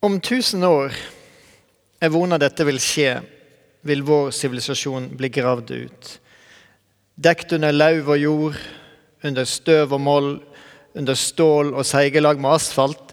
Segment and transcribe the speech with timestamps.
[0.00, 0.94] Om tusen år
[1.98, 3.16] er voner dette vil skje,
[3.82, 6.10] vil vår sivilisasjon bli gravd ut.
[7.18, 8.60] Dekt under lauv og jord,
[9.26, 10.28] under støv og moll,
[10.94, 13.10] under stål og seigelag med asfalt,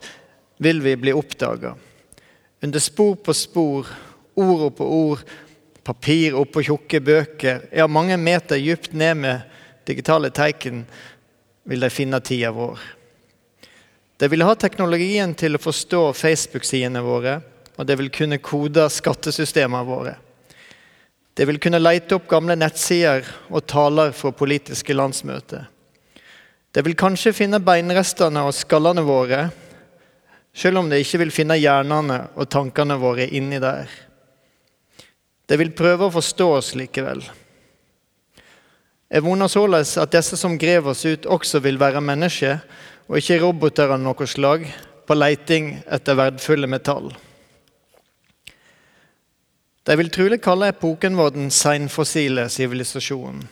[0.61, 1.71] vil vi bli oppdaga.
[2.61, 3.89] Under spor på spor,
[4.37, 5.23] ord oppå ord,
[5.81, 9.57] papir oppå tjukke bøker, ja, mange meter dypt ned med
[9.89, 10.85] digitale teiken,
[11.65, 12.77] vil de finne tida vår.
[14.17, 17.39] De vil ha teknologien til å forstå Facebook-sidene våre,
[17.75, 20.15] og de vil kunne kode skattesystemene våre.
[21.35, 25.65] De vil kunne leite opp gamle nettsider og taler fra politiske landsmøter.
[26.71, 29.49] De vil kanskje finne beinrestene og skallene våre,
[30.55, 33.91] selv om de ikke vil finne hjernene og tankene våre inni der.
[35.45, 37.19] De vil prøve å forstå oss likevel.
[39.11, 42.63] Jeg voner således at disse som grev oss ut, også vil være mennesker,
[43.05, 44.65] og ikke roboter av noe slag,
[45.05, 47.11] på leiting etter verdfulle metall.
[49.85, 53.43] De vil trolig kalle epoken vår den seinfossile sivilisasjonen.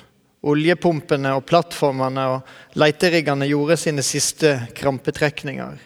[0.44, 5.78] Oljepumpene og plattformene og leteriggene gjorde sine siste krampetrekninger.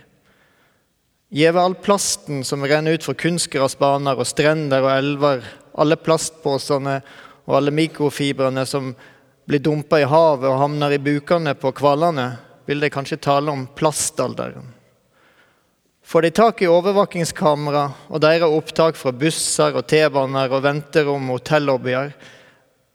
[1.36, 5.44] Gjeve all plasten som renner ut fra kunstgressbaner og strender og elver,
[5.76, 7.02] alle plastposene
[7.44, 8.94] og alle mikrofibrene som
[9.48, 12.32] blir dumpa i havet og havner i bukene på hvalene,
[12.68, 14.74] vil de kanskje tale om plastalderen.
[16.08, 21.42] Får de tak i overvåkingskamera og deres opptak fra busser og T-baner og venterom og
[21.42, 22.14] hotellobbyer,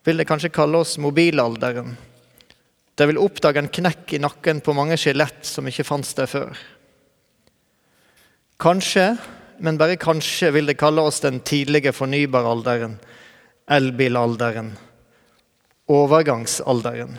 [0.05, 1.93] vil de kanskje kalle oss mobilalderen.
[2.97, 6.57] De vil oppdage en knekk i nakken på mange skjelett som ikke fantes der før.
[8.63, 9.11] Kanskje,
[9.61, 12.99] men bare kanskje, vil de kalle oss den tidlige fornybaralderen,
[13.69, 14.73] elbilalderen,
[15.89, 17.17] overgangsalderen.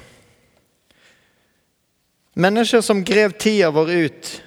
[2.34, 4.42] Mennesker som grev tida vår ut,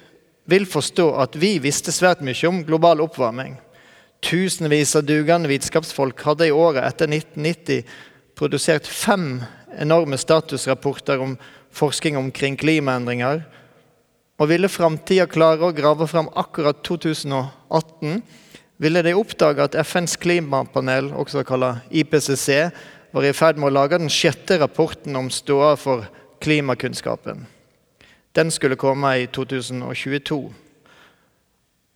[0.45, 3.55] vil forstå at vi visste svært mye om global oppvarming.
[4.23, 7.87] Tusenvis av dugende vitenskapsfolk hadde i året etter 1990
[8.35, 9.39] produsert fem
[9.79, 11.37] enorme statusrapporter om
[11.71, 13.45] forskning omkring klimaendringer.
[14.37, 18.21] Og ville framtida klare å grave fram akkurat 2018,
[18.77, 22.67] ville de oppdage at FNs klimapanel, også kalt IPCC,
[23.15, 26.05] var i ferd med å lage den sjette rapporten om ståa for
[26.43, 27.47] klimakunnskapen.
[28.37, 30.53] Den skulle komme i 2022.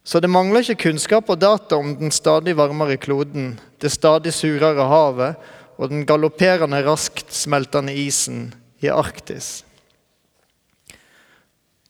[0.04, 4.88] Så det mangler ikke kunnskap og data om den stadig varmere kloden, det stadig surere
[4.90, 5.36] havet
[5.78, 8.50] og den galopperende, raskt smeltende isen
[8.82, 9.62] i Arktis.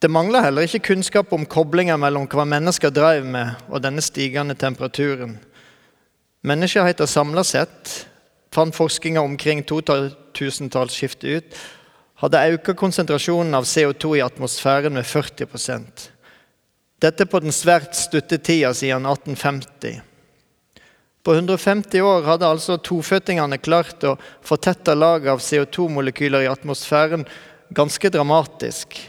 [0.01, 4.55] Det mangler heller ikke kunnskap om koblinger mellom hva mennesker drev med, og denne stigende
[4.57, 5.37] temperaturen.
[6.43, 7.91] Menneskeheten samla sett
[8.51, 11.61] fant forskninga omkring 2000-tallsskiftet ut
[12.21, 16.09] hadde økt konsentrasjonen av CO2 i atmosfæren med 40%
[17.01, 20.01] Dette på den svært stutte tida siden 1850.
[21.25, 24.15] På 150 år hadde altså toføttingene klart å
[24.45, 27.25] fortette laget av CO2-molekyler i atmosfæren
[27.73, 28.99] ganske dramatisk.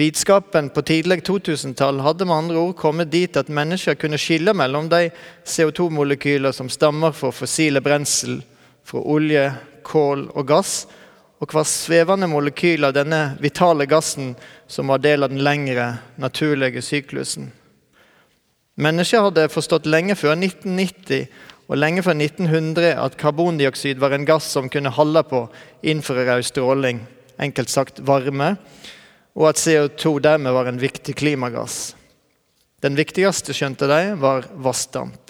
[0.00, 4.88] Vitenskapen på tidlig 2000-tall hadde med andre ord kommet dit at mennesker kunne skille mellom
[4.88, 5.10] de
[5.44, 8.38] CO2-molekyler som stammer fra fossile brensel,
[8.86, 9.44] fra olje,
[9.84, 10.84] kål og gass,
[11.40, 14.34] og hva svevende molekyl av denne vitale gassen
[14.68, 17.48] som var del av den lengre, naturlige syklusen.
[18.80, 21.26] Mennesker hadde forstått lenge før 1990
[21.70, 25.44] og lenge før 1900 at karbondioksid var en gass som kunne holde på
[25.92, 27.00] infrarød stråling,
[27.40, 28.56] enkelt sagt varme,
[29.38, 31.94] og at CO2 dermed var en viktig klimagass.
[32.84, 35.29] Den viktigste, skjønte de, var vassdamp.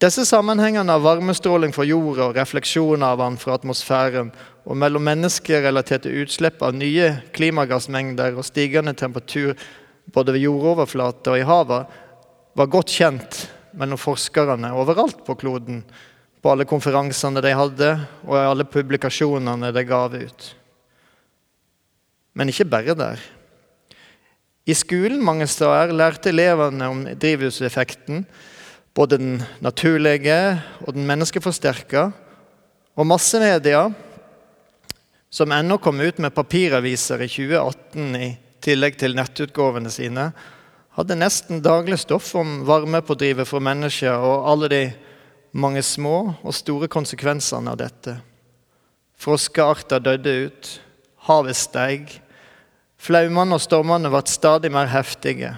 [0.00, 4.30] Disse sammenhengene av varmestråling fra jorda og refleksjoner av den fra atmosfæren
[4.64, 9.58] og mellom menneskerelaterte utslipp av nye klimagassmengder og stigende temperatur
[10.08, 11.98] både ved jordoverflate og i havet,
[12.56, 13.42] var godt kjent
[13.76, 15.82] mellom forskerne overalt på kloden,
[16.40, 17.90] på alle konferansene de hadde,
[18.24, 20.46] og i alle publikasjonene de gav ut.
[22.40, 23.20] Men ikke bare der.
[24.64, 28.24] I skolen mange steder lærte elevene om drivhuseffekten,
[28.94, 32.10] både den naturlige og den menneskeforsterka.
[32.98, 33.88] Og massemedia,
[35.30, 40.30] som ennå kom ut med papiraviser i 2018 i tillegg til nettutgavene sine,
[40.98, 44.82] hadde nesten daglig stoff om varmepådrivet for mennesker og alle de
[45.52, 48.16] mange små og store konsekvensene av dette.
[49.20, 50.70] Froskearter døde ut,
[51.28, 52.20] havet steig,
[53.00, 55.54] flaumene og stormene ble stadig mer heftige.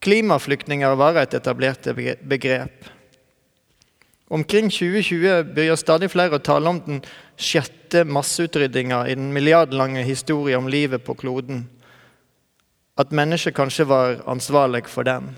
[0.00, 1.88] Klimaflyktninger var et etablert
[2.28, 2.86] begrep.
[4.30, 7.00] Omkring 2020 begynner stadig flere å tale om den
[7.40, 11.66] sjette masseutrydninga i den milliardlange historien om livet på kloden.
[12.98, 15.30] at mennesket kanskje var ansvarlig for den.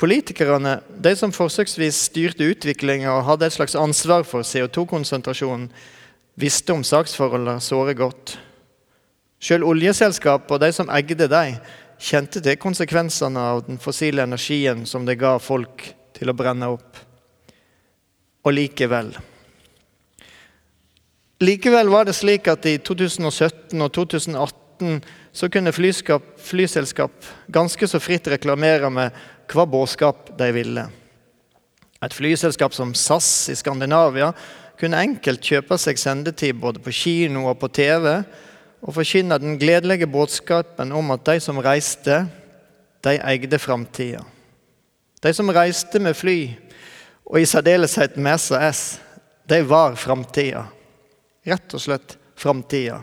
[0.00, 5.68] Politikerne, de som forsøksvis styrte utviklinga og hadde et slags ansvar for CO2-konsentrasjonen,
[6.40, 8.38] visste om saksforholdene såre godt.
[9.38, 11.60] Selv oljeselskapet og de som eide dem,
[11.98, 16.98] kjente til konsekvensene av den fossile energien som det ga folk til å brenne opp.
[18.44, 19.14] Og likevel
[21.44, 25.00] Likevel var det slik at i 2017 og 2018
[25.34, 29.16] så kunne flyselskap ganske så fritt reklamere med
[29.50, 30.84] hva budskap de ville.
[32.04, 34.30] Et flyselskap som SAS i Skandinavia
[34.80, 38.08] kunne enkelt kjøpe seg sendetid både på kino og på TV,
[38.84, 42.26] og forkynne den gledelige budskapen om at de som reiste,
[43.04, 44.20] de eide framtida.
[45.24, 46.38] De som reiste med fly,
[47.24, 49.00] og i særdeleshet med SAS,
[49.48, 50.66] de var framtida.
[51.48, 53.00] Rett og slett framtida.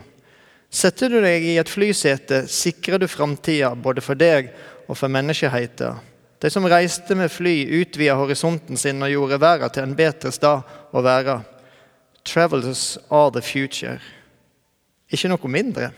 [0.71, 4.53] Setter du deg i et flysete, sikrer du framtida både for deg
[4.87, 5.97] og for menneskeheten.
[6.41, 10.71] De som reiste med fly, utvida horisonten sin og gjorde verden til en bedre sted
[10.93, 11.41] å være.
[12.25, 13.99] Travelers are the future.
[15.11, 15.91] Ikke noe mindre.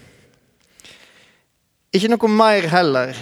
[1.94, 3.14] Ikke noe mer heller.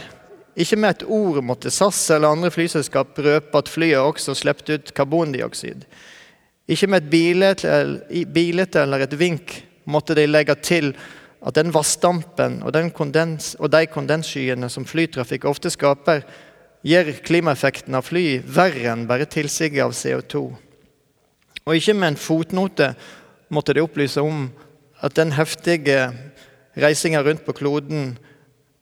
[0.55, 4.93] Ikke med et ord måtte SAS eller andre flyselskap røpe at flyet også slippte ut
[4.95, 5.83] karbondioksid.
[6.71, 9.57] Ikke med et bilete eller et vink
[9.91, 10.93] måtte de legge til
[11.41, 16.21] at den vassdampen og, den kondens, og de kondensskyene som flytrafikk ofte skaper,
[16.85, 20.43] gjør klimaeffekten av fly verre enn bare tilsiget av CO2.
[21.65, 22.91] Og ikke med en fotnote
[23.53, 24.47] måtte de opplyse om
[25.01, 26.11] at den heftige
[26.77, 28.13] reisinga rundt på kloden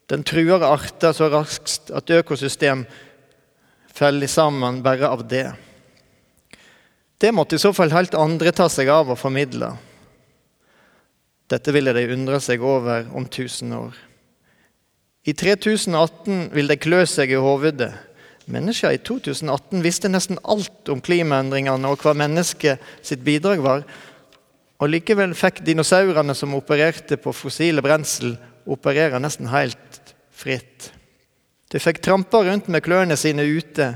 [0.10, 2.86] den truer arter så raskt at økosystem
[3.94, 5.48] faller sammen bare av det.
[7.20, 9.74] Det måtte i så fall helt andre ta seg av og formidle.
[11.50, 13.98] Dette ville de undre seg over om 1000 år.
[15.28, 17.92] I 3018 vil de klø seg i hovedet.
[18.50, 23.84] Mennesker i 2018 visste nesten alt om klimaendringene og hva mennesket sitt bidrag var.
[24.80, 28.38] Og Likevel fikk dinosaurene som opererte på fossile brensel,
[28.70, 30.92] operere nesten helt fritt.
[31.70, 33.92] De fikk trampa rundt med klørne sine ute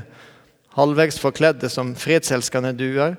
[0.74, 3.16] halvveis forkledde som fredselskende duer,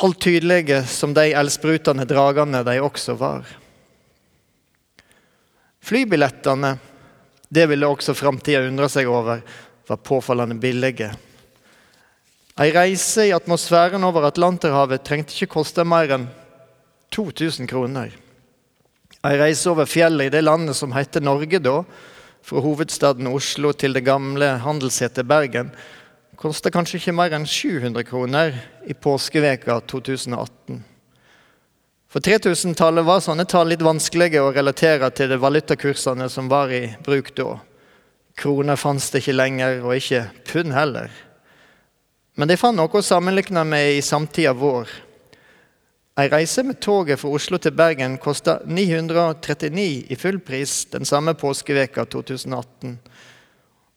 [0.00, 3.44] halvtydelige som de eldsprutende dragene de også var.
[5.82, 6.76] Flybillettene,
[7.52, 9.42] det ville også framtida undre seg over,
[9.88, 11.10] var påfallende billige.
[12.62, 16.28] Ei reise i atmosfæren over Atlanterhavet trengte ikke koste mer enn
[17.12, 18.12] 2000 kroner.
[19.22, 21.82] Ei reise over fjellet i det landet som heter Norge da,
[22.42, 25.70] fra hovedstaden Oslo til det gamle handelssetet Bergen,
[26.34, 28.56] kosta kanskje ikke mer enn 700 kroner
[28.90, 30.80] i påskeveka 2018.
[32.12, 36.82] For 3000-tallet var sånne tall litt vanskelige å relatere til de valutakursene som var i
[37.04, 37.54] bruk da.
[38.36, 41.08] Kroner fantes det ikke lenger, og ikke pund heller.
[42.36, 44.90] Men de fant noe å sammenligne med i samtida vår.
[46.20, 51.32] Ei reise med toget fra Oslo til Bergen kosta 939 i full pris den samme
[51.40, 52.98] påskeveka 2018.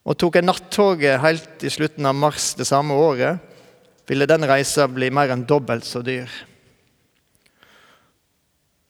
[0.08, 3.42] Og tok jeg nattoget helt i slutten av mars det samme året,
[4.08, 6.32] ville den reisa bli mer enn dobbelt så dyr.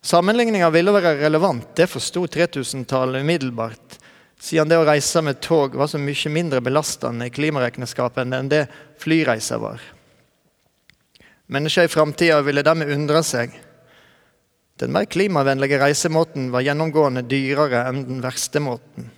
[0.06, 3.98] Sammenligninga ville være relevant, det forsto 3000-tallet umiddelbart,
[4.38, 8.68] siden det å reise med tog var så mye mindre belastende i klimaregnskapet enn det
[9.02, 9.95] flyreiser var.
[11.48, 13.54] Mennesker i framtida ville dermed undre seg.
[14.82, 19.12] Den mer klimavennlige reisemåten var gjennomgående dyrere enn den verste måten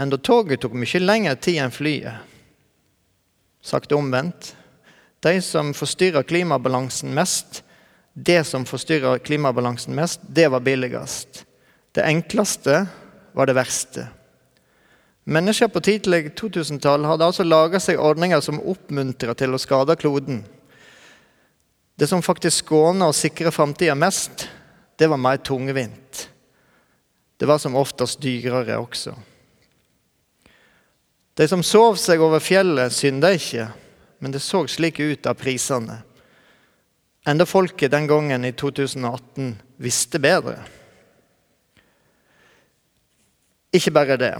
[0.00, 2.22] enda toget tok mye lengre tid enn flyet.
[3.64, 4.52] Sagt omvendt
[5.24, 7.62] de som forstyrrer klimabalansen mest,
[8.12, 11.44] det som forstyrrer klimabalansen mest, det var billigst.
[11.94, 12.84] Det enkleste
[13.32, 14.04] var det verste.
[15.24, 20.42] Mennesker på tidlig 2000-tall hadde altså laga seg ordninger som oppmuntrer til å skade kloden.
[21.94, 24.48] Det som faktisk skåner og sikrer framtida mest,
[24.98, 26.28] det var mer tungvint.
[27.36, 29.14] Det var som oftest dyrere også.
[31.34, 33.66] De som sov seg over fjellet, synda ikke,
[34.22, 36.00] men det så slik ut av prisene.
[37.26, 40.58] Enda folket den gangen i 2018 visste bedre.
[43.74, 44.34] Ikke bare det.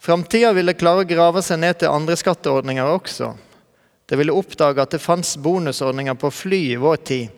[0.00, 3.34] Framtida ville klare å grave seg ned til andre skatteordninger også.
[4.10, 7.28] De ville oppdage at det fantes bonusordninger på fly i vår tid,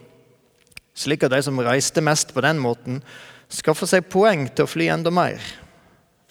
[0.97, 3.03] slik at de som reiste mest på den måten,
[3.53, 5.43] skaffa seg poeng til å fly enda mer.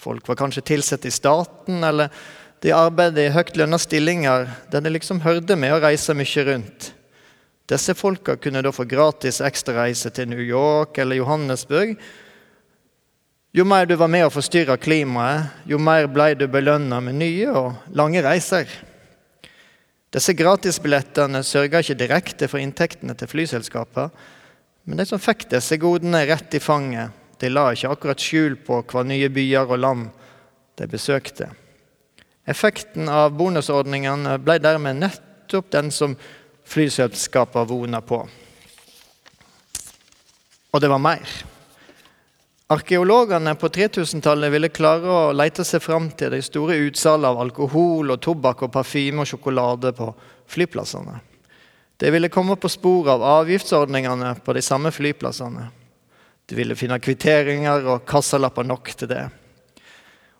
[0.01, 2.09] Folk var kanskje tilsatt i staten, eller
[2.65, 6.89] de arbeidet i høyt lønna stillinger der de liksom hørte med å reise mye rundt.
[7.69, 11.93] Disse folka kunne da få gratis ekstrareise til New York eller Johannesburg.
[13.53, 17.51] Jo mer du var med å forstyrre klimaet, jo mer ble du belønna med nye
[17.51, 18.65] og lange reiser.
[20.11, 24.11] Disse gratisbillettene sørga ikke direkte for inntektene til flyselskapene,
[24.89, 28.81] men de som fikk disse godene rett i fanget, de la ikke akkurat skjul på
[28.91, 30.09] hva nye byer og land
[30.81, 31.47] de besøkte.
[32.49, 36.17] Effekten av bonusordningene ble dermed nettopp den som
[36.67, 38.19] flyselskapene vona på.
[40.71, 41.33] Og det var mer.
[42.71, 48.13] Arkeologene på 3000-tallet ville klare å lete seg fram til de store utsalgene av alkohol,
[48.13, 50.07] og tobakk, og parfyme og sjokolade på
[50.53, 51.17] flyplassene.
[51.99, 55.65] De ville komme på spor av avgiftsordningene på de samme flyplassene.
[56.47, 59.25] De ville finne kvitteringer og kassalapper nok til det.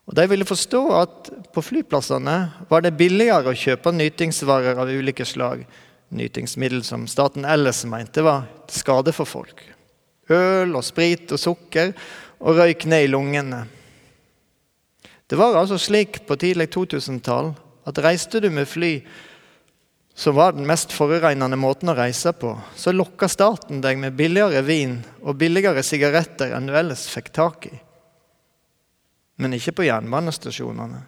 [0.07, 2.37] Og De ville forstå at på flyplassene
[2.71, 5.67] var det billigere å kjøpe nytingsvarer av ulike slag.
[6.15, 9.67] Nytingsmiddel som staten ellers mente var skade for folk
[10.31, 11.93] øl og sprit og sukker
[12.41, 13.65] og røyk ned i lungene.
[15.27, 17.53] Det var altså slik på tidlig 2000-tall
[17.87, 18.97] at reiste du med fly,
[20.13, 24.61] som var den mest forurensende måten å reise på, så lokka staten deg med billigere
[24.67, 27.73] vin og billigere sigaretter enn du ellers fikk tak i.
[29.41, 30.99] Men ikke på jernbanestasjonene,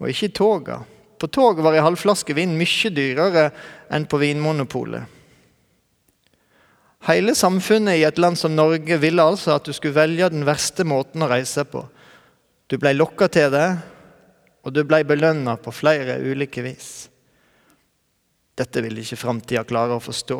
[0.00, 0.78] og ikke i toga.
[1.18, 3.48] På tog var ei halvflaske vin mye dyrere
[3.92, 5.23] enn på Vinmonopolet.
[7.04, 10.86] Hele samfunnet i et land som Norge ville altså at du skulle velge den verste
[10.88, 11.82] måten å reise på.
[12.70, 13.66] Du ble lokka til det,
[14.64, 17.10] og du ble belønna på flere ulike vis.
[18.56, 20.38] Dette ville ikke framtida klare å forstå.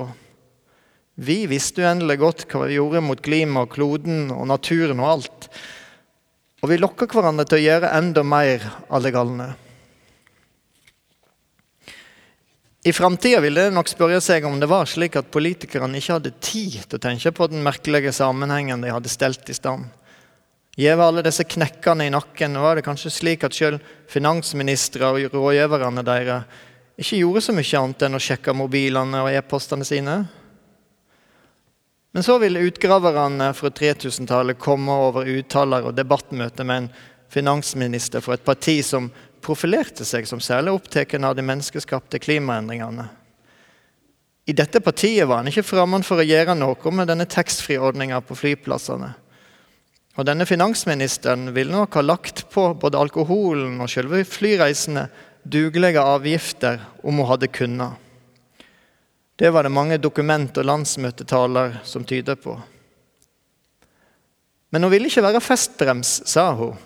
[1.15, 5.51] Vi visste uendelig godt hva vi gjorde mot klimaet og kloden og naturen og alt.
[6.65, 9.53] Og vi lokka hverandre til å gjøre enda mer av det galne.
[12.87, 16.33] I framtida ville det nok spørre seg om det var slik at politikerne ikke hadde
[16.45, 19.87] tid til å tenke på den merkelige sammenhengen de hadde stelt i stand.
[20.77, 23.79] Gjeve alle disse knekkene i nakken var det kanskje slik at sjøl
[24.11, 26.61] finansministre og rådgiverne deres
[27.01, 30.19] ikke gjorde så mye annet enn å sjekke mobilene og e-postene sine.
[32.15, 36.93] Men så ville utgraverne fra 3000-tallet komme over uttaler og debattmøter med en
[37.33, 39.09] finansminister fra et parti som
[39.45, 43.07] profilerte seg som særlig opptatt av de menneskeskapte klimaendringene.
[44.45, 48.37] I dette partiet var han ikke fremmed for å gjøre noe med denne taxfree-ordninga på
[48.37, 49.15] flyplassene.
[50.15, 55.09] Og denne finansministeren ville nok ha lagt på både alkoholen og selve flyreisene
[55.43, 58.01] dugelige avgifter om hun hadde kunnet.
[59.35, 62.55] Det var det mange dokument og landsmøtetaler som tyder på.
[64.71, 66.77] Men hun ville ikke være festbrems, sa hun.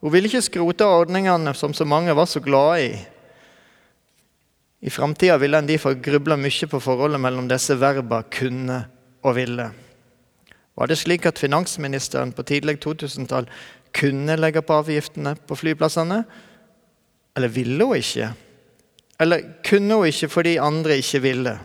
[0.00, 2.92] Hun ville ikke skrote ordningene som så mange var så glade i.
[4.80, 8.84] I framtida ville en derfor gruble mye på forholdet mellom disse verba 'kunne'
[9.22, 9.70] og 'ville'.
[10.76, 13.48] Var det slik at finansministeren på tidlig 2000-tall
[13.92, 16.24] kunne legge på avgiftene på flyplassene?
[17.36, 18.32] Eller ville hun ikke?
[19.20, 21.58] Eller kunne hun ikke fordi andre ikke ville?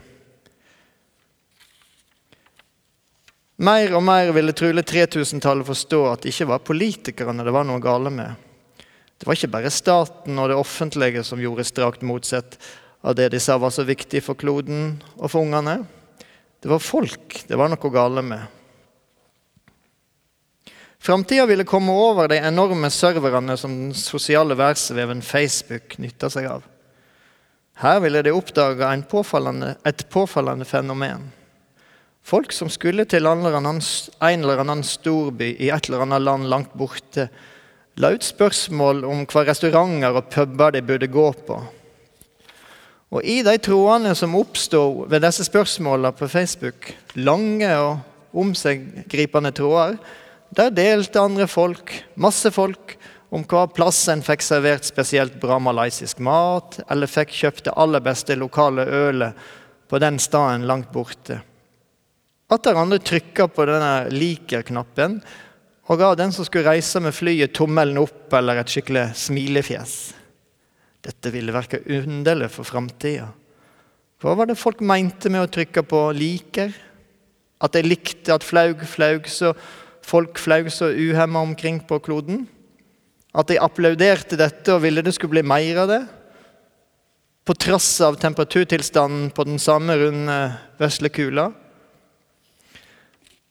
[3.55, 7.79] Mer og mer ville trolig 3000-tallet forstå at det ikke var politikerne det var noe
[7.83, 8.33] gale med.
[9.15, 12.57] Det var ikke bare staten og det offentlige som gjorde strakt motsett
[13.05, 15.85] av det de sa var så viktig for kloden og for ungene.
[16.59, 18.43] Det var folk det var noe gale med.
[21.05, 26.65] Framtida ville komme over de enorme serverne som den sosiale verdensveven Facebook nytta seg av.
[27.77, 31.29] Her ville de oppdage et påfallende fenomen.
[32.25, 37.27] Folk som skulle til en eller annen storby i et eller annet land langt borte,
[38.01, 41.59] la ut spørsmål om hva restauranter og puber de burde gå på.
[43.13, 48.01] Og I de trådene som oppstod ved disse spørsmålene på Facebook, lange og
[48.33, 50.01] omseggripende tråder,
[50.49, 52.97] der delte andre folk, masse folk,
[53.29, 58.01] om hva plass en fikk servert spesielt bra malaysisk mat, eller fikk kjøpt det aller
[58.01, 59.49] beste lokale ølet
[59.85, 61.43] på den staden langt borte.
[62.53, 65.17] Atter andre trykka på denne liker-knappen
[65.89, 69.95] og ga den som skulle reise med flyet, tommelen opp eller et skikkelig smilefjes.
[71.05, 73.27] Dette ville virke underlig for framtida.
[74.21, 76.73] Hva var det folk mente med å trykke på 'liker'?
[77.61, 79.53] At de likte at flaug flaug så
[80.05, 82.47] folk flaug så uhemma omkring på kloden?
[83.33, 86.01] At de applauderte dette og ville det skulle bli mer av det?
[87.45, 90.39] På trass av temperaturtilstanden på den samme runde
[90.79, 91.51] vesle kula?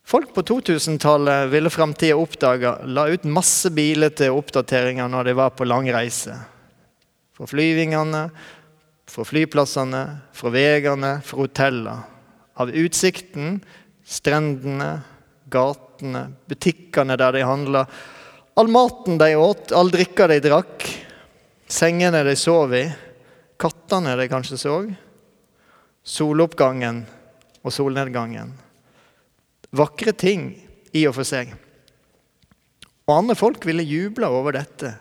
[0.05, 5.55] Folk på 2000-tallet ville framtida oppdage la ut masse biler til oppdateringer når de var
[5.57, 6.35] på lang reise.
[7.33, 8.27] Fra flyvingene,
[9.09, 11.95] fra flyplassene, fra veiene, fra hotellene.
[12.61, 13.57] Av utsikten,
[14.05, 14.91] strendene,
[15.51, 17.81] gatene, butikkene der de handla,
[18.55, 20.85] all maten de åt, all drikka de drakk,
[21.67, 22.85] sengene de sov i,
[23.57, 24.77] kattene de kanskje så,
[26.05, 27.01] soloppgangen
[27.65, 28.53] og solnedgangen.
[29.75, 30.49] Vakre ting
[30.95, 31.51] i og for seg.
[33.05, 34.93] Og andre folk ville juble over dette.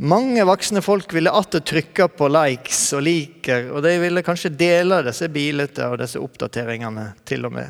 [0.00, 5.02] Mange voksne folk ville atter trykke på likes og liker, og de ville kanskje dele
[5.04, 7.68] disse bilene og disse oppdateringene til og med.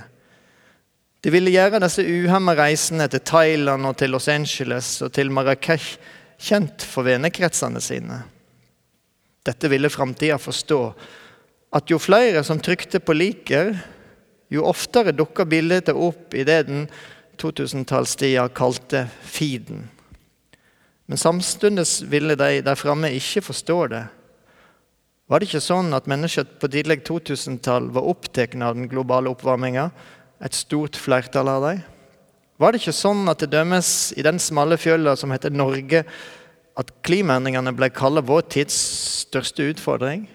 [1.20, 5.96] De ville gjøre disse uhemma reisene til Thailand og til Los Angeles og til Marrakech
[6.40, 8.22] kjent for vennekretsene sine.
[9.44, 10.80] Dette ville framtida forstå,
[11.76, 13.74] at jo flere som trykte på liker,
[14.50, 16.86] jo oftere dukker bildet opp i det den
[17.40, 19.86] 2000-tallstida kalte feeden.
[21.10, 24.02] Men samtidig ville de der framme ikke forstå det.
[25.30, 29.88] Var det ikke sånn at mennesker på tidlig 2000-tall var opptatt av den globale oppvarminga?
[30.42, 31.82] Et stort flertall av dem?
[32.60, 36.02] Var det ikke sånn at det dømmes i den smale fjøla som heter Norge,
[36.78, 38.76] at klimaendringene ble kalt vår tids
[39.22, 40.26] største utfordring?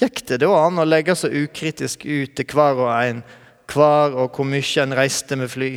[0.00, 3.24] Gikk det da an å legge så ukritisk ut til hver og en
[3.70, 5.74] hver og hvor mye en reiste med fly?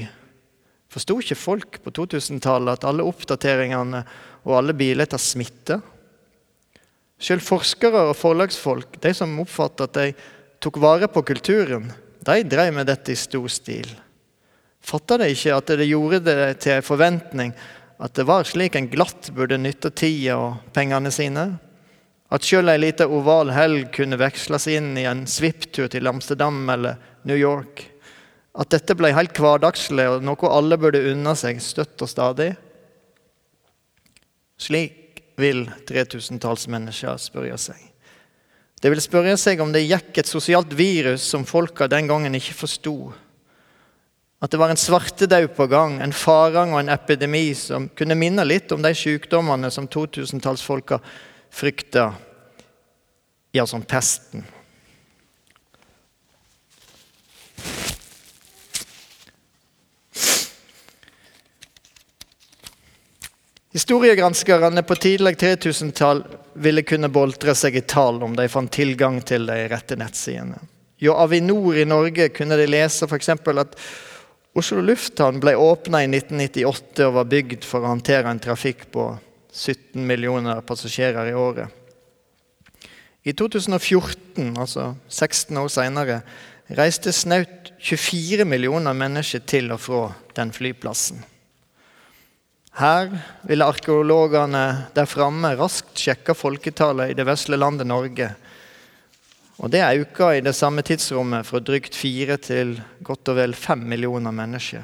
[0.93, 4.03] Forsto ikke folk på 2000-tallet at alle oppdateringene
[4.45, 5.79] og alle billetter smitte?
[7.23, 10.31] Selv forskere og forlagsfolk, de som oppfattet at de
[10.63, 11.89] tok vare på kulturen,
[12.23, 13.89] de drev med dette i stor stil.
[14.83, 17.53] Fatta de ikke at det gjorde det til en forventning
[18.03, 21.45] at det var slik en glatt burde nytte tida og pengene sine?
[22.33, 26.97] At sjøl ei lita oval helg kunne veksles inn i en svipptur til Amsterdam eller
[27.29, 27.83] New York?
[28.57, 32.51] At dette ble helt hverdagslig og noe alle burde unne seg støtt og stadig?
[34.57, 37.77] Slik vil 3000-talls mennesker spørre seg.
[38.81, 42.57] De vil spørre seg om det gikk et sosialt virus som folka den gangen ikke
[42.65, 42.95] forsto.
[44.43, 48.43] At det var en svartedaud på gang, en farang og en epidemi som kunne minne
[48.43, 50.99] litt om de sykdommene som 2000-tallsfolka
[51.53, 52.13] frykta,
[53.51, 54.43] ja, som pesten.
[63.73, 69.47] Historiegranskerne på tidlig 3000-tall ville kunne boltre seg i tall om de fant tilgang til
[69.49, 70.59] de rette nettsidene.
[71.01, 73.29] Jo Avinor i Norge kunne de lese f.eks.
[73.33, 73.77] at
[74.53, 79.07] Oslo lufthavn ble åpna i 1998 og var bygd for å håndtere en trafikk på
[79.53, 81.69] 17 millioner passasjerer i året.
[83.23, 86.17] I 2014, altså 16 år senere,
[86.73, 90.01] reiste snaut 24 millioner mennesker til og fra
[90.35, 91.21] den flyplassen.
[92.73, 93.11] Her
[93.45, 94.63] ville arkeologene
[94.95, 98.31] der framme raskt sjekke folketallet i det vesle landet Norge.
[99.61, 103.85] Og Det økte i det samme tidsrommet fra drygt fire til godt og vel fem
[103.85, 104.81] millioner mennesker.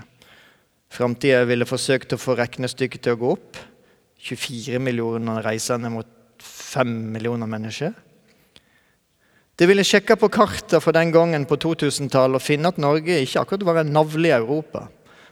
[0.89, 3.57] Framtida ville forsøkt å få regnestykket til å gå opp.
[4.19, 6.07] 24 millioner reisende mot
[6.43, 7.93] 5 millioner mennesker.
[9.59, 13.41] De ville sjekke på kartet for den gangen på 2000-tallet og finne at Norge ikke
[13.41, 14.85] akkurat var en navle i Europa.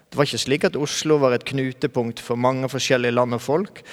[0.07, 3.83] Det var ikke slik at Oslo var et knutepunkt for mange forskjellige land og folk,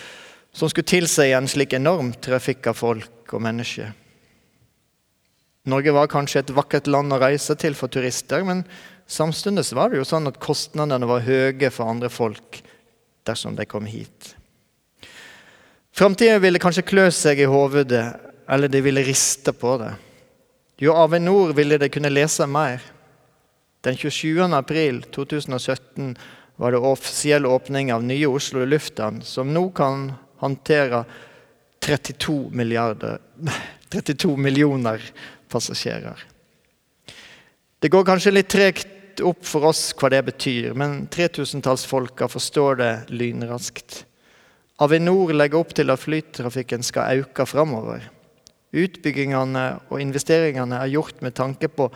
[0.55, 3.93] som skulle tilsi en slik enorm trafikk av folk og mennesker.
[5.71, 8.67] Norge var kanskje et vakkert land å reise til for turister, men
[9.07, 12.61] samtidig var det jo sånn at kostnadene var høye for andre folk
[13.25, 14.35] dersom de kom hit.
[15.95, 18.03] Framtida ville kanskje klø seg i hodet,
[18.51, 19.93] eller de ville riste på det.
[20.83, 22.83] Jo Avinor ville de kunne lese mer.
[23.87, 24.43] Den 27.
[24.57, 26.17] april 2017
[26.59, 30.09] var det offisiell åpning av nye Oslo lufthavn, som nå kan
[30.43, 31.05] håndtere
[31.85, 32.51] 32,
[33.95, 35.05] 32 millioner
[35.49, 36.25] passasjerer.
[37.79, 42.93] Det går kanskje litt tregt opp for oss hva det betyr, men 3000-tallsfolka forstår det
[43.15, 44.01] lynraskt.
[44.83, 48.09] Avinor legger opp til at flytrafikken skal øke framover.
[48.75, 51.87] Utbyggingene og investeringene er gjort med tanke på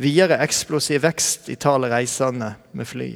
[0.00, 3.10] videre eksplosiv vekst i tallet reisende med fly.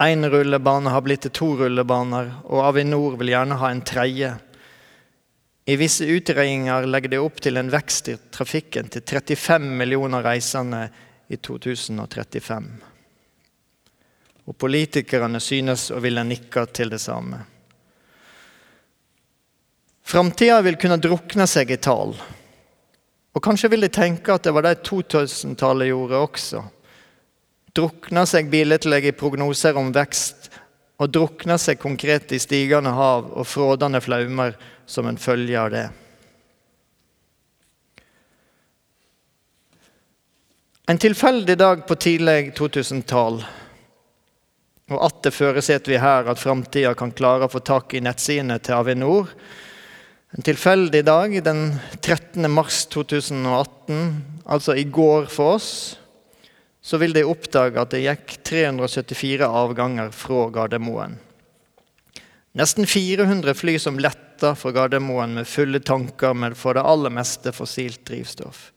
[0.00, 4.30] Én rullebane har blitt til to rullebaner, og Avinor vil gjerne ha en tredje.
[5.68, 10.86] I visse utregninger legger de opp til en vekst i trafikken til 35 millioner reisende
[11.28, 12.91] i 2035.
[14.48, 17.38] Og politikerne synes å ville nikke til det samme.
[20.02, 22.16] Framtida vil kunne drukne seg i tall.
[23.32, 26.64] Og kanskje vil de tenke at det var det 2000-tallet gjorde også.
[27.72, 30.50] Drukna seg billedlig i prognoser om vekst,
[31.00, 35.86] og drukna seg konkret i stigende hav og frådende flaumer som en følge av det.
[40.92, 43.40] En tilfeldig dag på tidlig 2000-tall,
[44.92, 48.58] og at det føresetter vi her at framtida kan klare å få tak i nettsidene
[48.62, 49.32] til Avinor.
[50.32, 51.64] En tilfeldig dag den
[52.00, 52.46] 13.
[52.48, 53.98] mars 2018,
[54.44, 55.72] altså i går for oss,
[56.82, 61.18] så vil de oppdage at det gikk 374 avganger fra Gardermoen.
[62.58, 67.52] Nesten 400 fly som letta fra Gardermoen med fulle tanker med for det aller meste
[67.54, 68.70] fossilt drivstoff.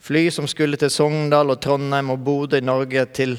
[0.00, 3.36] Fly som skulle til Sogndal og Trondheim og Bodø i Norge, til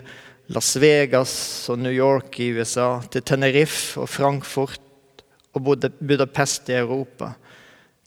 [0.52, 1.34] Las Vegas
[1.72, 5.24] og New York i USA, til Tenerife og Frankfurt
[5.56, 7.30] og Budapest i Europa.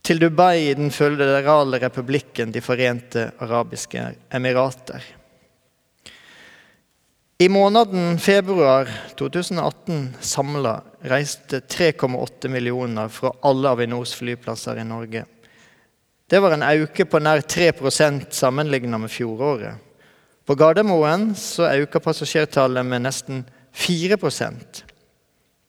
[0.04, 5.06] Til Dubai i den føderale republikken De forente arabiske emirater.
[7.40, 10.74] I måneden februar 2018 samla
[11.08, 15.24] reiste 3,8 millioner fra alle Avinors flyplasser i Norge.
[16.28, 19.80] Det var en auke på nær 3% sammenlignet med fjoråret.
[20.44, 24.16] På Gardermoen så øker passasjertallet med nesten 4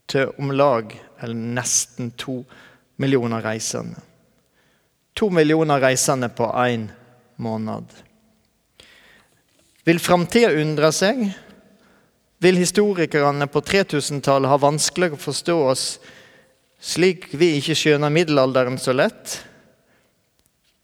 [0.08, 2.44] til om lag, eller nesten, to
[2.98, 3.96] millioner reisende.
[5.16, 6.90] To millioner reisende på én
[7.38, 7.84] måned.
[9.86, 11.34] Vil framtida undre seg?
[12.46, 15.86] vil historikerne på 3000-tallet ha vanskelig å forstå oss
[16.86, 19.40] slik vi ikke skjønner middelalderen så lett?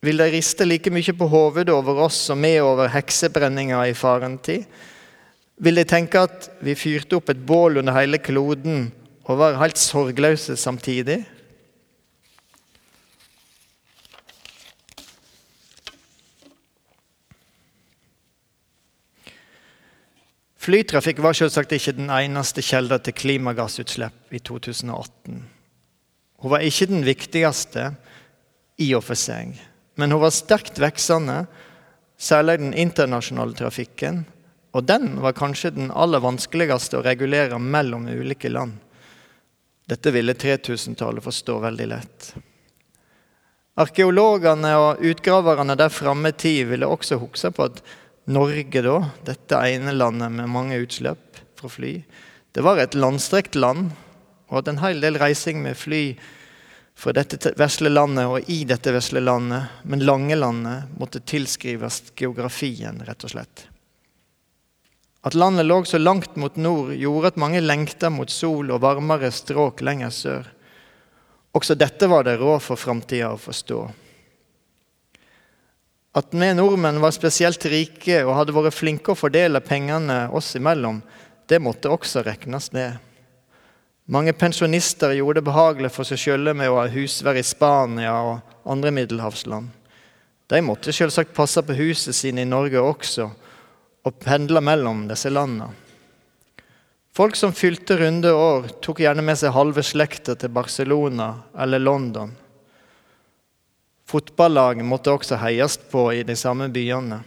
[0.02, 4.34] Vil de riste like mye på hodet over oss som vi over heksebrenninga i faren
[4.42, 4.64] tid?
[5.62, 8.88] Vil de tenke at vi fyrte opp et bål under hele kloden
[9.22, 11.20] og var helt sorgløse samtidig?
[20.62, 25.42] Flytrafikk var selvsagt ikke den eneste kilda til klimagassutslipp i 2018.
[26.42, 27.92] Hun var ikke den viktigste
[28.82, 29.54] i og for seg,
[29.94, 31.44] men hun var sterkt veksende,
[32.18, 34.24] særlig den internasjonale trafikken.
[34.72, 38.78] Og den var kanskje den aller vanskeligste å regulere mellom ulike land.
[39.88, 42.30] Dette ville 3000-tallet forstå veldig lett.
[43.82, 47.82] Arkeologene og utgraverne der framme i tid ville også huske på at
[48.32, 51.96] Norge, da, dette ene landet med mange utslipp fra fly,
[52.54, 53.90] det var et landstrekt land,
[54.52, 56.02] og at en hel del reising med fly
[56.94, 63.00] fra dette vesle landet og i dette vesle landet, men lange landet, måtte tilskrives geografien,
[63.06, 63.66] rett og slett.
[65.22, 69.30] At landet lå så langt mot nord, gjorde at mange lengta mot sol og varmere
[69.30, 70.48] stråk lenger sør.
[71.54, 73.80] Også dette var det råd for framtida å forstå.
[76.18, 81.00] At vi nordmenn var spesielt rike og hadde vært flinke å fordele pengene oss imellom,
[81.48, 82.98] det måtte også regnes med.
[84.04, 88.66] Mange pensjonister gjorde det behagelig for seg sjøle med å ha husvær i Spania og
[88.66, 89.70] andre middelhavsland.
[90.50, 93.28] De måtte selvsagt passe på huset sine i Norge også,
[94.02, 95.70] og pendle mellom disse landene.
[97.14, 101.28] Folk som fylte runde år, tok gjerne med seg halve slekta til Barcelona
[101.60, 102.32] eller London.
[104.08, 107.20] Fotballag måtte også heies på i de samme byene.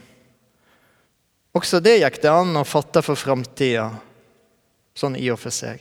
[1.56, 3.88] Også det gikk det an å fatte for framtida,
[4.94, 5.80] sånn i og for seg.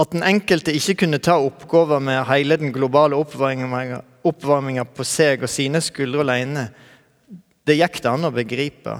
[0.00, 5.52] At den enkelte ikke kunne ta oppgaven med hele den globale oppvarminga på seg og
[5.52, 6.70] sine skuldre alene,
[7.68, 8.94] det gikk det an å begripe.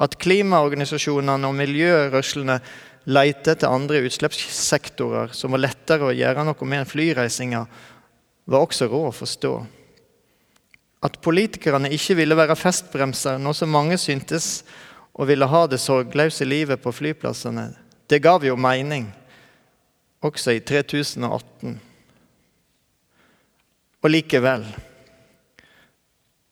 [0.00, 2.56] At klimaorganisasjonene og miljørørslene
[3.12, 7.64] leter etter andre utslippssektorer som var lettere å gjøre noe med enn flyreisinga,
[8.48, 9.52] var også råd å forstå.
[11.04, 14.62] At politikerne ikke ville være festbremser, noe som mange syntes,
[15.12, 17.70] og ville ha det sorgløse livet på flyplassene,
[18.08, 19.10] det gav jo mening,
[20.24, 21.80] også i 3018.
[24.02, 24.66] Og likevel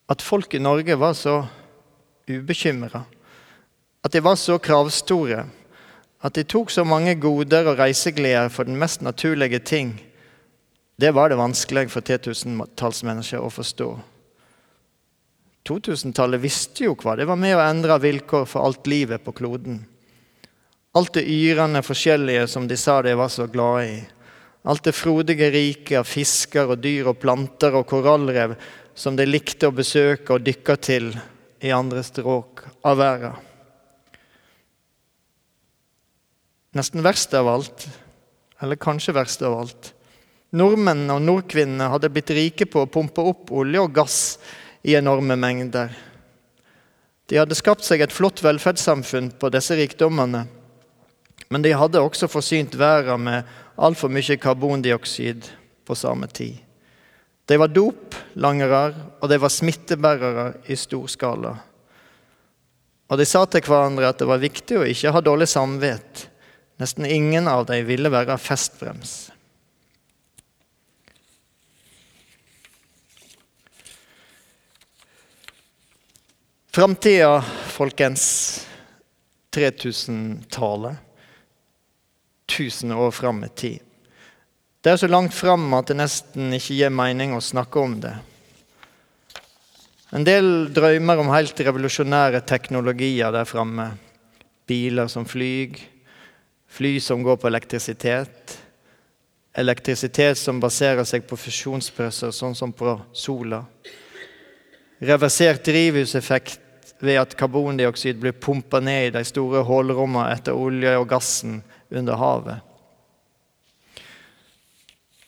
[0.08, 1.40] At folk i Norge var så
[2.30, 3.00] ubekymra,
[4.04, 5.48] at de var så kravstore,
[6.22, 10.00] at de tok så mange goder og reisegleder for den mest naturlige ting,
[11.00, 13.88] det var det vanskelig for 3000-tallsmennesker å forstå.
[15.66, 19.82] 2000-tallet visste jo hva det var med å endre vilkår for alt livet på kloden.
[20.96, 23.96] Alt det yrende forskjellige som de sa de var så glade i.
[24.66, 28.56] Alt det frodige riket av fisker og dyr og planter og korallrev
[28.96, 31.10] som de likte å besøke og dykke til
[31.60, 33.36] i andre stråk av verden.
[36.76, 37.86] Nesten verst av alt,
[38.60, 39.92] eller kanskje verst av alt,
[40.56, 44.18] Nordmennene og nordkvinnene hadde blitt rike på å pumpe opp olje og gass
[44.86, 45.90] i enorme mengder.
[47.26, 50.44] De hadde skapt seg et flott velferdssamfunn på disse rikdommene.
[51.48, 55.46] Men de hadde også forsynt verden med altfor mye karbondioksid
[55.86, 56.58] på samme tid.
[57.46, 61.52] De var dop, oljelangere, og de var smittebærere i stor skala.
[63.06, 66.32] Og de sa til hverandre at det var viktig å ikke ha dårlig samvittighet.
[66.76, 69.30] Nesten ingen av dem ville være festbrems.
[76.76, 77.38] Framtida,
[77.72, 78.26] folkens.
[79.56, 81.05] 3000-tallet.
[82.46, 83.78] 1000 år fram i tid.
[84.80, 88.12] Det er så langt fram at det nesten ikke gir mening å snakke om det.
[90.14, 93.88] En del drømmer om helt revolusjonære teknologier der framme.
[94.66, 95.74] Biler som flyr,
[96.70, 98.54] fly som går på elektrisitet.
[99.58, 103.64] Elektrisitet som baserer seg på fusjonspresser, sånn som på sola.
[105.02, 111.10] Reversert drivhuseffekt ved at karbondioksid blir pumpa ned i de store hullrommene etter olje og
[111.10, 111.58] gassen
[111.90, 112.62] under havet.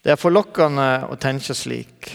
[0.02, 2.08] Det er forlokkende å tenke slik.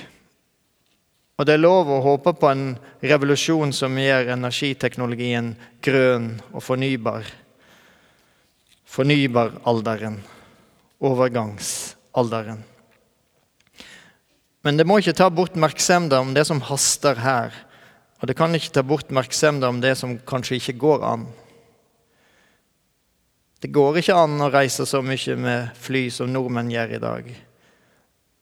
[1.37, 2.65] Og det er lov å håpe på en
[3.01, 5.53] revolusjon som gjør energiteknologien
[5.83, 7.25] grønn og fornybar.
[8.93, 10.19] Fornybaralderen.
[11.03, 12.61] Overgangsalderen.
[14.63, 17.55] Men det må ikke ta bort merksomheten om det som haster her.
[18.21, 21.25] Og det kan ikke ta bort merksomheten om det som kanskje ikke går an.
[23.63, 27.27] Det går ikke an å reise så mye med fly som nordmenn gjør i dag.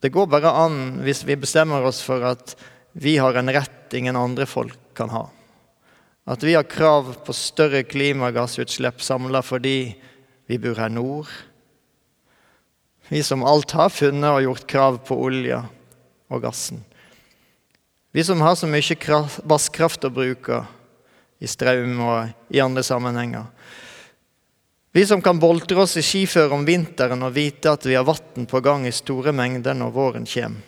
[0.02, 2.56] Det går bare an hvis vi bestemmer oss for at
[2.98, 5.28] vi har en rett ingen andre folk kan ha.
[6.26, 9.94] At vi har krav på større klimagassutslipp samla fordi
[10.50, 11.30] vi bor her nord.
[13.14, 15.62] Vi som alt har funnet og gjort krav på olja
[16.34, 16.82] og gassen.
[18.10, 20.64] Vi som har så mye vasskraft å bruke
[21.38, 23.46] i strøm og i andre sammenhenger.
[24.92, 28.48] Vi som kan boltre oss i skiføre om vinteren og vite at vi har vann
[28.50, 30.68] på gang i store mengder når våren kommer.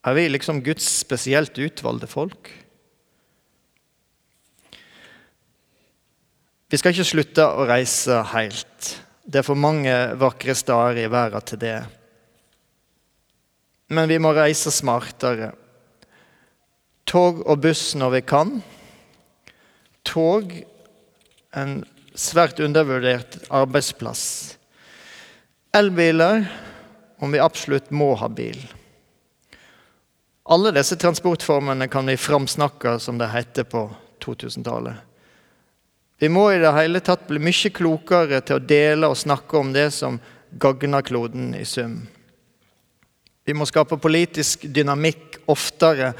[0.00, 2.48] Er vi liksom Guds spesielt utvalgte folk?
[6.72, 8.90] Vi skal ikke slutte å reise helt.
[9.22, 11.78] Det er for mange vakre steder i verden til det.
[13.92, 15.50] Men vi må reise smartere.
[17.04, 18.56] Tog og buss når vi kan.
[20.06, 20.54] Tog
[21.58, 21.80] en
[22.14, 24.56] svært undervurdert arbeidsplass.
[25.76, 26.46] Elbiler
[27.20, 28.58] om vi absolutt må ha bil.
[30.50, 33.84] Alle disse transportformene kan vi framsnakke, som det heter på
[34.24, 34.96] 2000-tallet.
[36.20, 39.70] Vi må i det hele tatt bli mye klokere til å dele og snakke om
[39.72, 40.18] det som
[40.50, 42.00] gagner kloden i sum.
[43.46, 46.12] Vi må skape politisk dynamikk oftere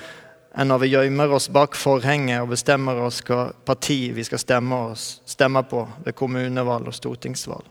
[0.54, 4.80] enn når vi gjemmer oss bak forhenget og bestemmer oss hva parti vi skal stemme,
[4.90, 7.68] oss, stemme på ved kommunevalg og stortingsvalg.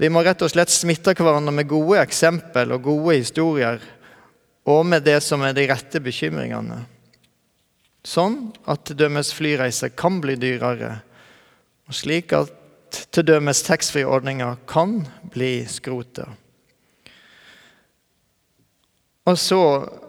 [0.00, 3.82] Vi må rett og slett smitte hverandre med gode eksempel og gode historier,
[4.64, 6.78] og med det som er de rette bekymringene.
[8.06, 8.38] Sånn
[8.70, 10.94] at til dømes flyreiser kan bli dyrere,
[11.84, 12.54] og slik at
[13.12, 15.02] til dømes taxfree-ordninga kan
[15.34, 16.30] bli skrotet.
[19.28, 19.60] Og så,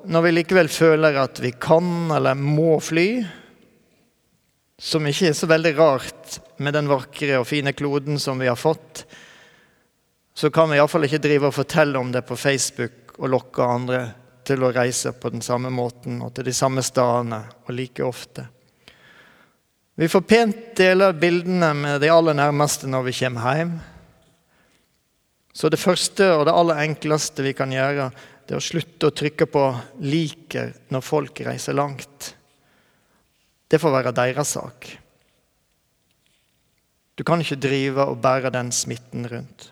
[0.08, 3.10] når vi likevel føler at vi kan eller må fly,
[4.82, 8.58] som ikke er så veldig rart med den vakre og fine kloden som vi har
[8.58, 9.04] fått,
[10.34, 14.02] så kan vi iallfall ikke drive og fortelle om det på Facebook og lokke andre
[14.48, 18.48] til å reise på den samme måten og til de samme stedene og like ofte.
[20.00, 23.74] Vi får pent dele bildene med de aller nærmeste når vi kommer hjem.
[25.54, 28.08] Så det første og det aller enkleste vi kan gjøre,
[28.52, 29.62] det å slutte å trykke på
[30.04, 32.34] 'liker' når folk reiser langt.
[33.72, 34.88] Det får være deres sak.
[37.16, 39.70] Du kan ikke drive og bære den smitten rundt.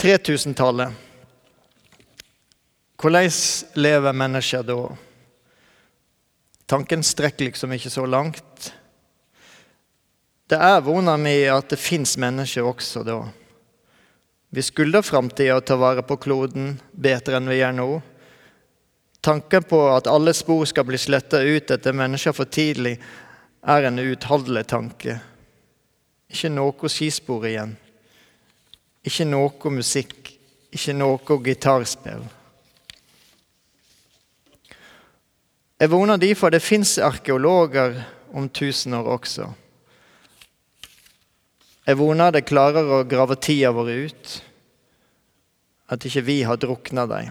[0.00, 0.94] Tretusentallet.
[2.96, 3.28] Hvordan
[3.76, 4.80] lever mennesker da?
[6.68, 8.72] Tanken strekker liksom ikke så langt.
[10.48, 13.18] Det er vona mi at det fins mennesker også da.
[14.48, 17.88] Vi skylder framtida å ta vare på kloden bedre enn vi gjør nå.
[19.20, 22.96] Tanken på at alle spor skal bli sletta ut etter mennesker for tidlig,
[23.60, 25.18] er en uutholdelig tanke.
[26.32, 27.76] Ikke noe skispor igjen.
[29.04, 30.32] Ikke noe musikk.
[30.72, 32.24] Ikke noe gitarspill.
[35.78, 38.00] Jeg voner derfor det fins arkeologer
[38.32, 39.52] om tusen år også.
[41.88, 44.32] Jeg voner det klarer å grave tida vår ut,
[45.88, 47.30] at ikke vi har drukna dem.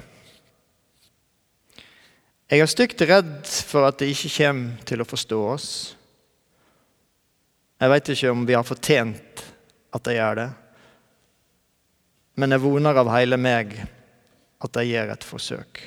[2.49, 5.69] Jeg er stygt redd for at de ikke kommer til å forstå oss.
[7.77, 9.43] Jeg veit ikke om vi har fortjent
[9.93, 10.47] at jeg gjør det.
[12.41, 15.83] Men jeg voner av hele meg at jeg gjør et forsøk.